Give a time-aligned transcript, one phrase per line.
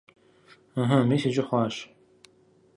[0.81, 1.75] Ыхьы, мис иджы хъуащ!